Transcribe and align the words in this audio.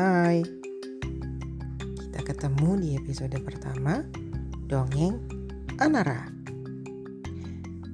Hai, 0.00 0.40
kita 1.92 2.20
ketemu 2.24 2.80
di 2.80 2.88
episode 2.96 3.36
pertama 3.44 4.00
Dongeng 4.64 5.20
Anara. 5.76 6.24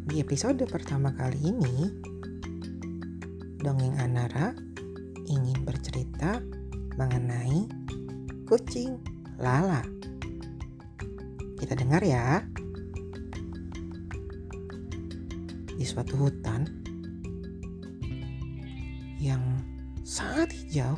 Di 0.07 0.23
episode 0.23 0.63
pertama 0.71 1.11
kali 1.11 1.51
ini, 1.51 1.91
Dongeng 3.59 3.99
Anara 3.99 4.55
ingin 5.27 5.59
bercerita 5.67 6.39
mengenai 6.95 7.67
kucing 8.47 9.03
Lala. 9.43 9.83
Kita 11.59 11.75
dengar 11.75 12.07
ya. 12.07 12.39
Di 15.75 15.83
suatu 15.83 16.15
hutan 16.23 16.71
yang 19.19 19.43
sangat 20.07 20.55
hijau 20.55 20.95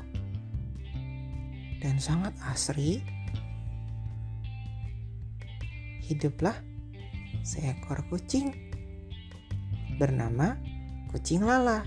dan 1.79 2.03
sangat 2.03 2.35
asri, 2.51 3.03
hiduplah 6.03 6.57
seekor 7.45 8.03
kucing 8.09 8.51
bernama 10.01 10.59
kucing 11.13 11.45
lala. 11.45 11.85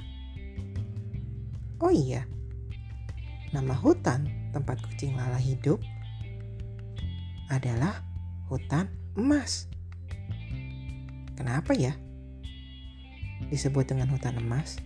Oh 1.82 1.90
iya, 1.90 2.30
nama 3.50 3.74
hutan 3.74 4.30
tempat 4.54 4.80
kucing 4.86 5.18
lala 5.18 5.42
hidup 5.42 5.82
adalah 7.50 8.06
hutan 8.48 8.88
emas. 9.18 9.68
Kenapa 11.36 11.74
ya 11.74 11.98
disebut 13.50 13.90
dengan 13.90 14.14
hutan 14.14 14.38
emas? 14.38 14.78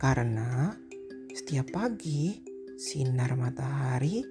Karena 0.00 0.72
setiap 1.36 1.70
pagi 1.76 2.49
sinar 2.80 3.36
matahari 3.36 4.24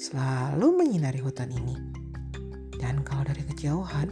selalu 0.00 0.72
menyinari 0.72 1.20
hutan 1.20 1.52
ini. 1.52 1.76
Dan 2.80 3.04
kalau 3.04 3.28
dari 3.28 3.44
kejauhan, 3.44 4.08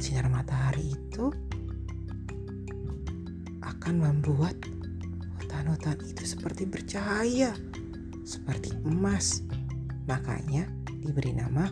sinar 0.00 0.32
matahari 0.32 0.96
itu 0.96 1.28
akan 3.60 3.94
membuat 4.00 4.56
hutan-hutan 5.36 6.00
itu 6.08 6.24
seperti 6.24 6.64
bercahaya, 6.64 7.52
seperti 8.24 8.72
emas. 8.88 9.44
Makanya 10.08 10.64
diberi 11.04 11.36
nama 11.36 11.68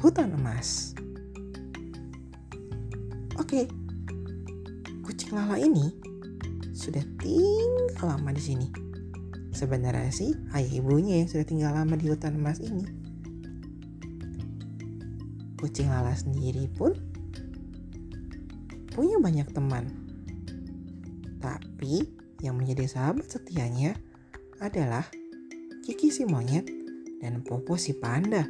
hutan 0.00 0.32
emas. 0.40 0.96
Oke, 3.36 3.68
kucing 5.04 5.36
lala 5.36 5.60
ini 5.60 5.92
sudah 6.72 7.04
tinggal 7.20 8.16
lama 8.16 8.32
di 8.32 8.40
sini. 8.40 8.93
Sebenarnya 9.54 10.10
sih 10.10 10.34
ayah 10.50 10.72
ibunya 10.82 11.22
yang 11.22 11.30
sudah 11.30 11.46
tinggal 11.46 11.70
lama 11.70 11.94
di 11.94 12.10
hutan 12.10 12.34
emas 12.34 12.58
ini. 12.58 12.82
Kucing 15.54 15.88
Lala 15.88 16.12
sendiri 16.12 16.66
pun 16.74 16.90
punya 18.90 19.22
banyak 19.22 19.46
teman. 19.54 19.86
Tapi 21.38 22.02
yang 22.42 22.58
menjadi 22.58 22.90
sahabat 22.90 23.30
setianya 23.30 23.94
adalah 24.58 25.06
Kiki 25.86 26.10
si 26.10 26.26
monyet 26.26 26.66
dan 27.22 27.40
Popo 27.46 27.78
si 27.78 27.94
panda. 27.94 28.42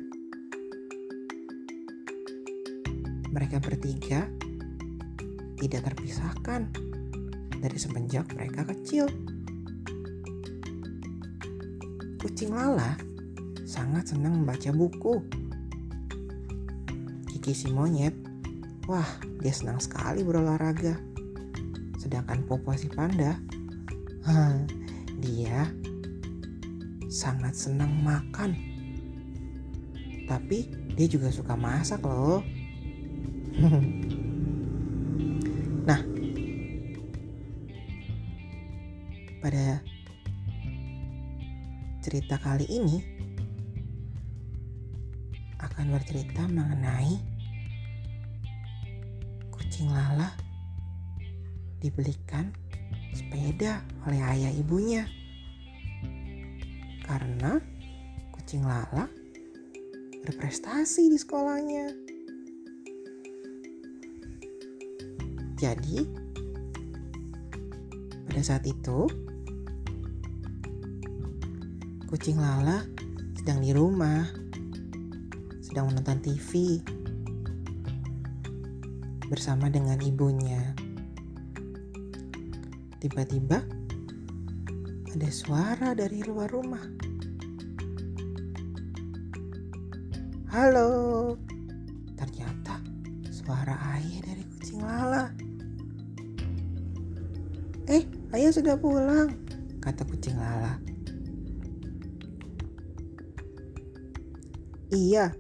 Mereka 3.29 3.61
bertiga 3.61 4.25
tidak 5.61 5.93
terpisahkan 5.93 6.71
dari 7.59 7.79
semenjak 7.79 8.31
mereka 8.33 8.69
kecil. 8.73 9.34
Kucing 12.25 12.57
Lala 12.57 12.97
sangat 13.69 14.17
senang 14.17 14.41
membaca 14.41 14.73
buku. 14.73 15.21
Kiki 17.29 17.53
si 17.53 17.69
monyet, 17.69 18.17
wah 18.89 19.05
dia 19.45 19.53
senang 19.53 19.77
sekali 19.77 20.25
berolahraga. 20.25 20.97
Sedangkan 22.01 22.49
Popo 22.49 22.73
si 22.81 22.89
panda, 22.89 23.37
dia 25.21 25.69
sangat 27.13 27.53
senang 27.53 27.93
makan. 28.01 28.57
Tapi 30.25 30.73
dia 30.97 31.05
juga 31.05 31.29
suka 31.29 31.61
masak 31.61 32.01
loh. 32.09 32.41
nah, 35.93 36.01
pada 39.45 39.85
cerita 42.05 42.37
kali 42.37 42.69
ini 42.69 43.01
akan 45.57 45.89
bercerita 45.89 46.45
mengenai 46.45 47.17
kucing 49.49 49.89
Lala 49.89 50.29
dibelikan 51.81 52.53
sepeda 53.17 53.81
oleh 54.05 54.21
ayah 54.21 54.53
ibunya 54.53 55.09
karena 57.09 57.57
kucing 58.37 58.69
Lala 58.69 59.09
berprestasi 60.29 61.09
di 61.09 61.17
sekolahnya. 61.17 61.89
Jadi, 65.57 66.05
pada 68.29 68.43
saat 68.45 68.69
itu, 68.69 69.09
kucing 72.05 72.37
Lala 72.37 72.85
sedang 73.33 73.65
di 73.65 73.73
rumah, 73.73 74.29
sedang 75.65 75.89
menonton 75.89 76.21
TV 76.21 76.81
bersama 79.29 79.73
dengan 79.73 79.97
ibunya. 80.05 80.77
Tiba-tiba 83.01 83.61
ada 85.13 85.29
suara 85.33 85.97
dari 85.97 86.21
luar 86.25 86.49
rumah. 86.53 86.85
Halo, 90.53 91.35
ternyata 92.15 92.79
suara 93.33 93.75
ayah 93.97 94.21
dari 94.23 94.45
kucing 94.55 94.81
Lala. 94.85 95.33
Eh, 97.89 98.05
ayah 98.37 98.53
sudah 98.53 98.77
pulang, 98.77 99.35
kata 99.83 100.05
kucing 100.07 100.37
Lala. 100.39 100.94
Iya, 104.93 105.33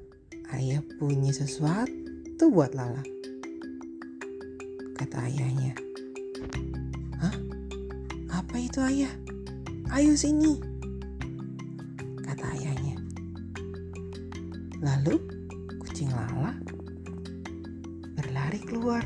ayah 0.56 0.81
punya 0.97 1.28
sesuatu 1.28 2.49
buat 2.49 2.72
Lala. 2.72 3.05
Kata 4.97 5.28
ayahnya. 5.28 5.77
Hah? 7.21 7.37
Apa 8.41 8.56
itu 8.56 8.81
ayah? 8.81 9.12
Ayo 9.93 10.16
sini. 10.16 10.56
Kata 12.25 12.56
ayahnya. 12.56 12.97
Lalu 14.81 15.21
kucing 15.84 16.09
Lala 16.09 16.56
berlari 18.16 18.65
keluar. 18.65 19.05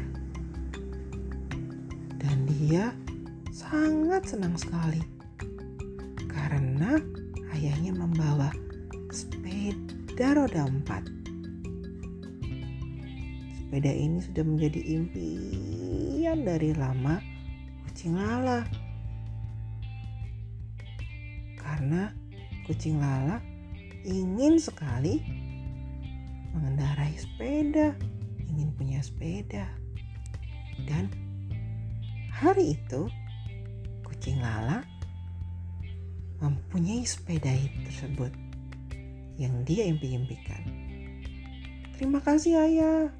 Dan 2.15 2.47
dia 2.47 2.95
sangat 3.51 4.23
senang 4.31 4.55
sekali. 4.55 5.03
Karena 6.31 6.95
ayahnya 7.59 7.91
membawa 7.91 8.55
sepeda 10.19 10.35
roda 10.35 10.67
empat. 10.67 11.07
Sepeda 13.55 13.87
ini 13.87 14.19
sudah 14.19 14.43
menjadi 14.43 14.81
impian 14.99 16.43
dari 16.43 16.75
lama 16.75 17.23
kucing 17.87 18.19
Lala. 18.19 18.67
Karena 21.55 22.11
kucing 22.67 22.99
Lala 22.99 23.39
ingin 24.03 24.59
sekali 24.59 25.23
mengendarai 26.51 27.15
sepeda, 27.15 27.95
ingin 28.51 28.75
punya 28.75 28.99
sepeda. 28.99 29.71
Dan 30.83 31.15
hari 32.35 32.75
itu 32.75 33.07
kucing 34.03 34.43
Lala 34.43 34.83
mempunyai 36.43 37.07
sepeda 37.07 37.55
tersebut 37.87 38.48
yang 39.39 39.63
dia 39.63 39.87
impi-impikan. 39.87 40.67
Terima 41.95 42.19
kasih 42.19 42.59
ayah, 42.59 43.11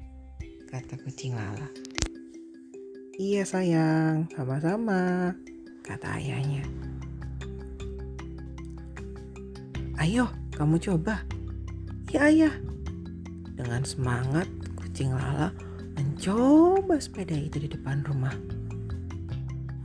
kata 0.67 0.99
kucing 1.07 1.35
Lala. 1.35 1.67
Iya 3.19 3.43
sayang, 3.43 4.27
sama-sama, 4.35 5.35
kata 5.83 6.19
ayahnya. 6.19 6.63
Ayo, 9.99 10.31
kamu 10.55 10.79
coba. 10.79 11.23
Ya 12.11 12.31
ayah. 12.31 12.55
Dengan 13.59 13.83
semangat, 13.83 14.47
kucing 14.79 15.11
Lala 15.11 15.51
mencoba 15.99 16.95
sepeda 16.95 17.35
itu 17.35 17.59
di 17.59 17.67
depan 17.67 18.03
rumah. 18.07 18.31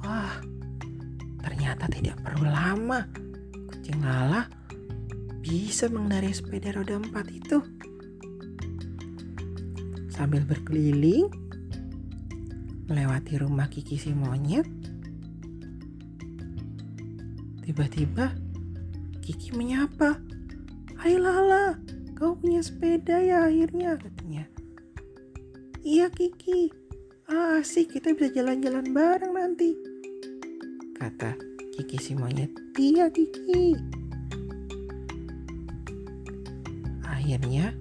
Wah, 0.07 0.39
ternyata 1.43 1.91
tidak 1.91 2.23
perlu 2.23 2.47
lama. 2.47 3.03
Kucing 3.75 3.99
Lala 3.99 4.47
bisa 5.45 5.93
mengendarai 5.93 6.33
sepeda 6.33 6.73
roda 6.73 6.97
empat 6.97 7.29
itu. 7.29 7.61
Sambil 10.09 10.41
berkeliling, 10.49 11.29
melewati 12.89 13.37
rumah 13.37 13.69
Kiki 13.69 14.01
si 14.01 14.17
monyet, 14.17 14.65
tiba-tiba 17.61 18.33
Kiki 19.21 19.53
menyapa. 19.53 20.17
Hai 20.97 21.21
Lala, 21.21 21.77
kau 22.17 22.41
punya 22.41 22.65
sepeda 22.65 23.21
ya 23.21 23.45
akhirnya 23.45 24.01
katanya. 24.01 24.49
Iya 25.85 26.09
Kiki, 26.09 26.73
ah, 27.29 27.61
asik 27.61 27.93
kita 27.93 28.17
bisa 28.17 28.33
jalan-jalan 28.33 28.89
bareng 28.97 29.37
nanti. 29.37 29.77
Kata 30.97 31.37
Kiki 31.77 32.01
si 32.01 32.17
monyet, 32.17 32.49
iya 32.81 33.13
Kiki. 33.13 33.94
Akhirnya 37.25 37.73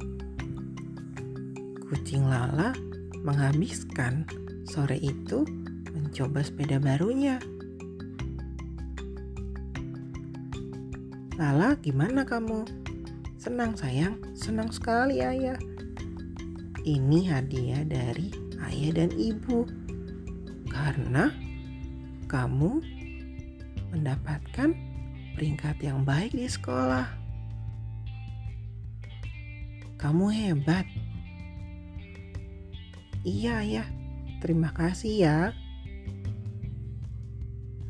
kucing 1.91 2.23
Lala 2.31 2.71
menghabiskan 3.27 4.23
sore 4.63 4.95
itu 4.95 5.43
mencoba 5.91 6.39
sepeda 6.47 6.79
barunya. 6.79 7.43
Lala, 11.35 11.75
gimana 11.83 12.23
kamu? 12.23 12.63
Senang 13.35 13.75
sayang, 13.75 14.15
senang 14.31 14.71
sekali 14.71 15.19
ayah. 15.19 15.59
Ini 16.87 17.27
hadiah 17.27 17.83
dari 17.83 18.31
ayah 18.63 18.95
dan 18.95 19.11
ibu. 19.11 19.67
Karena 20.71 21.27
kamu 22.31 22.79
mendapatkan 23.91 24.71
peringkat 25.35 25.83
yang 25.83 26.07
baik 26.07 26.31
di 26.31 26.47
sekolah. 26.47 27.22
Kamu 30.03 30.35
hebat. 30.35 30.83
Iya, 33.23 33.63
ayah. 33.63 33.87
Terima 34.43 34.75
kasih 34.75 35.23
ya. 35.23 35.39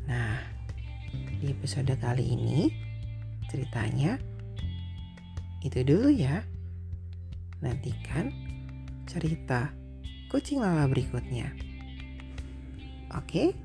Nah, 0.06 0.38
di 1.42 1.50
episode 1.50 1.90
kali 1.98 2.38
ini 2.38 2.70
ceritanya 3.50 4.14
itu 5.66 5.82
dulu 5.82 6.14
ya. 6.14 6.38
Nantikan 7.58 8.30
cerita 9.10 9.74
kucing 10.30 10.62
lala 10.62 10.86
berikutnya. 10.86 11.50
Oke? 13.10 13.58